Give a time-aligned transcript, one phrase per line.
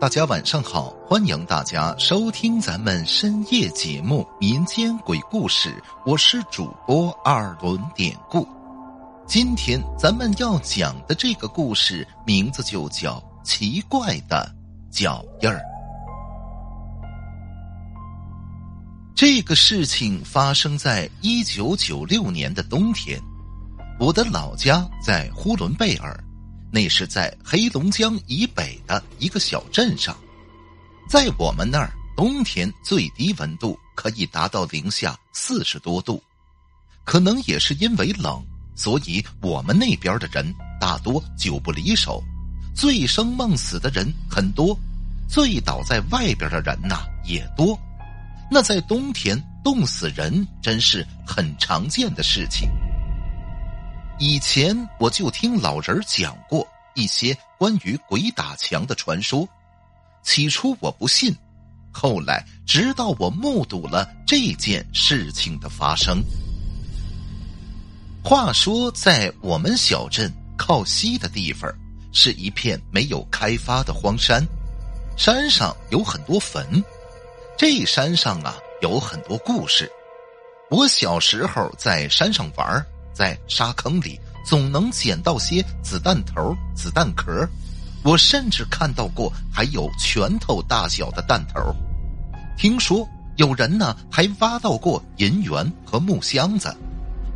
[0.00, 5.70] 大家晚上好，欢迎大家收听咱们深夜节目《民间鬼故事》，
[6.06, 8.46] 我是主播二轮典故。
[9.26, 14.48] 今天咱们要讲的这个故事名字就叫《奇怪的
[14.88, 15.56] 脚印儿》。
[19.16, 23.20] 这个事情发生在一九九六年的冬天，
[23.98, 26.16] 我的老家在呼伦贝尔。
[26.70, 30.16] 那是在黑龙江以北的一个小镇上，
[31.08, 36.22] 在我们那儿，冬天最低温度可以达到零下四十多度。
[37.04, 42.22] 可能也是因为冷，所以我们那边的人大多久不离手，
[42.74, 44.78] 醉生梦死的人很多，
[45.26, 47.78] 醉倒在外边的人呐也多。
[48.50, 52.68] 那在冬天冻死人，真是很常见的事情。
[54.20, 59.48] 以前我就听老人讲过一些关于鬼打墙的传说，
[60.24, 61.32] 起初我不信，
[61.92, 66.20] 后来直到我目睹了这件事情的发生。
[68.24, 71.72] 话说，在我们小镇靠西的地方，
[72.12, 74.44] 是一片没有开发的荒山，
[75.16, 76.82] 山上有很多坟，
[77.56, 79.88] 这山上啊有很多故事。
[80.70, 82.84] 我小时候在山上玩
[83.18, 84.16] 在沙坑里，
[84.46, 87.44] 总能捡到些子弹头、子弹壳。
[88.04, 91.74] 我甚至看到过还有拳头大小的弹头。
[92.56, 93.04] 听说
[93.36, 96.72] 有人呢还挖到过银元和木箱子，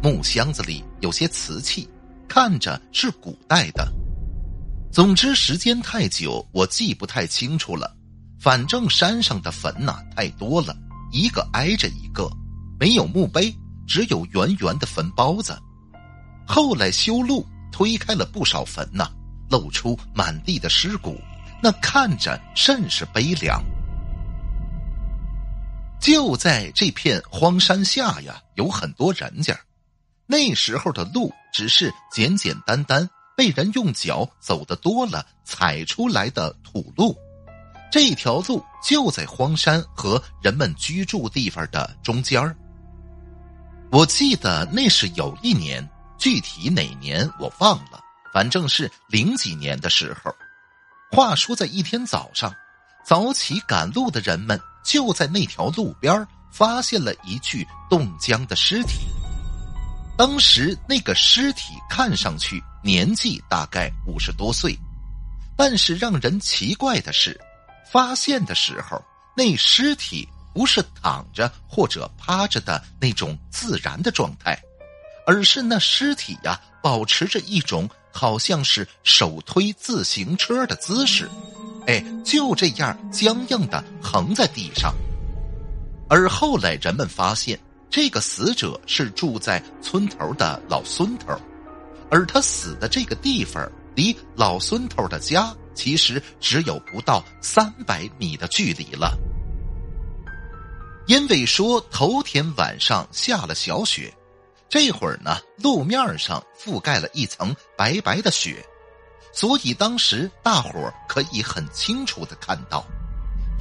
[0.00, 1.88] 木箱子里有些瓷器，
[2.28, 3.92] 看着是古代的。
[4.92, 7.92] 总之，时间太久，我记不太清楚了。
[8.38, 10.76] 反正山上的坟呐太多了，
[11.10, 12.30] 一个挨着一个，
[12.78, 13.52] 没有墓碑，
[13.84, 15.58] 只有圆圆的坟包子。
[16.54, 19.10] 后来修路，推开了不少坟呐，
[19.48, 21.18] 露出满地的尸骨，
[21.62, 23.64] 那看着甚是悲凉。
[25.98, 29.58] 就在这片荒山下呀，有很多人家。
[30.26, 37.16] 那时候的路只是简简单单，被人用脚走的多了踩出来的土路。
[37.90, 42.54] 这条路就在荒山和人们居住地方的中间
[43.90, 45.88] 我记得那是有一年。
[46.22, 48.00] 具体哪年我忘了，
[48.32, 50.32] 反正是零几年的时候。
[51.10, 52.54] 话说，在一天早上，
[53.04, 59.00] 早起赶路的人们就在那条路边发现了一具冻僵的尸体。
[60.16, 64.78] 当时那个尸体看上去年纪大概五十多岁，
[65.56, 67.36] 但是让人奇怪的是，
[67.90, 69.04] 发现的时候
[69.36, 74.56] 那尸体不是躺着或者趴着的那种自然的状态。
[75.26, 81.28] 而是那尸体呀，保持着一种好像是手推自行车的姿势，
[81.86, 84.94] 哎，就这样僵硬的横在地上。
[86.08, 91.34] 而后来人们发现，这个死者是住在村头的老孙头，
[92.10, 99.16] 而他死的这个地方离老孙头的家其实只有不到三百米的距离了。
[101.06, 104.12] 因为说头天晚上下了小雪。
[104.72, 108.64] 这会儿呢，路面上覆盖了一层白白的雪，
[109.30, 112.82] 所以当时大伙可以很清楚的看到，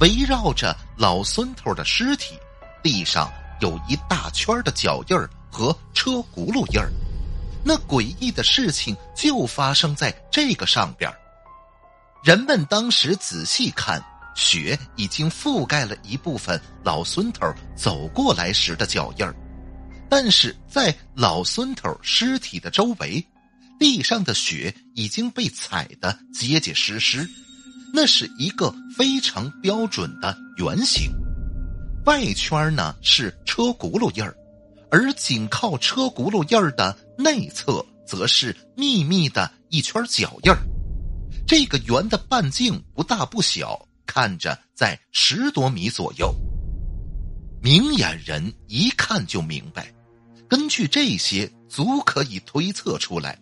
[0.00, 2.38] 围绕着老孙头的尸体，
[2.82, 3.30] 地上
[3.60, 6.90] 有一大圈的脚印儿和车轱辘印儿。
[7.62, 11.14] 那诡异的事情就发生在这个上边
[12.24, 14.02] 人们当时仔细看，
[14.34, 17.46] 雪已经覆盖了一部分老孙头
[17.76, 19.36] 走过来时的脚印儿。
[20.14, 23.26] 但是在老孙头尸体的周围，
[23.80, 27.26] 地上的雪已经被踩得结结实实，
[27.94, 31.10] 那是一个非常标准的圆形，
[32.04, 34.36] 外圈呢是车轱辘印儿，
[34.90, 40.58] 而紧靠车轱辘印儿的内侧则是密密的一圈脚印儿。
[41.46, 46.30] 这个圆的半径不大不小，看着在十多米左右。
[47.62, 49.90] 明眼人一看就明白。
[50.52, 53.38] 根据这些，足可以推测出来，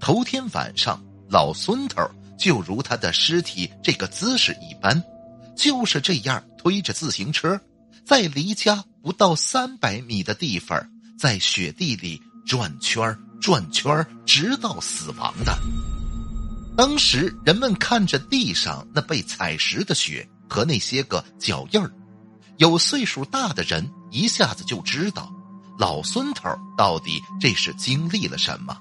[0.00, 2.00] 头天晚上老孙头
[2.38, 5.04] 就如他的尸体这个姿势一般，
[5.54, 7.60] 就是这样推着自行车，
[8.06, 10.82] 在离家不到三百米的地方，
[11.18, 13.94] 在雪地里转圈转圈
[14.24, 15.54] 直到死亡的。
[16.74, 21.92] 当时人们看着地上那被踩实的雪和那些个脚印儿，
[22.56, 25.30] 有岁数大的人一下子就知道。
[25.78, 28.76] 老孙头到底这是经历了什么？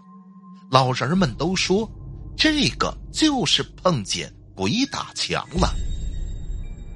[0.72, 1.90] 老人们都说，
[2.38, 5.74] 这个就是碰见鬼打墙了。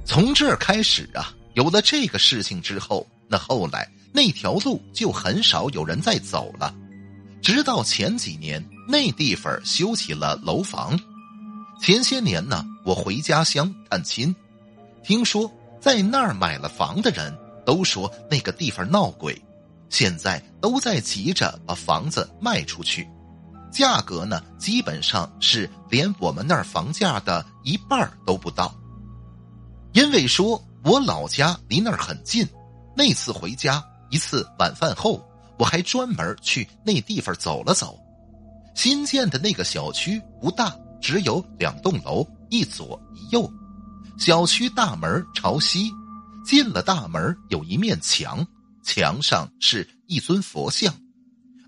[0.05, 6.73] 从这儿开始啊，有了这个事情之后，那后来那条路就很少有人再走了。
[7.41, 10.99] 直到前几年，那地方修起了楼房。
[11.81, 14.35] 前些年呢，我回家乡探亲，
[15.03, 15.49] 听说
[15.79, 19.39] 在那儿买了房的人都说那个地方闹鬼，
[19.89, 23.07] 现在都在急着把房子卖出去，
[23.71, 28.73] 价格呢基本上是连我们那儿房价的一半都不到。
[29.93, 32.47] 因为说我老家离那儿很近，
[32.95, 35.25] 那次回家一次晚饭后。
[35.57, 37.99] 我还专门去那地方走了走，
[38.75, 43.51] 新建的那个小区不大，只有两栋楼，一左一右。
[44.17, 45.91] 小区大门朝西，
[46.45, 48.47] 进了大门有一面墙，
[48.83, 50.93] 墙上是一尊佛像，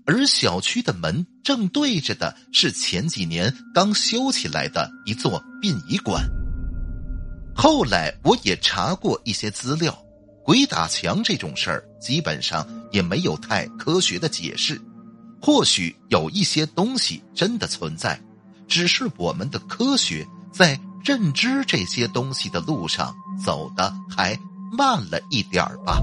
[0.04, 6.28] 而小区的门正对着的是前几年刚修起来的一座殡仪馆。
[7.54, 9.96] 后来我也查过一些资料。
[10.44, 14.80] 鬼打墙这种事儿，基本上也没有太科学的解释。
[15.40, 18.20] 或许有一些东西真的存在，
[18.66, 23.14] 只是我们的科学在认知这些东西的路上
[23.44, 24.36] 走的还
[24.76, 26.02] 慢了一点儿吧。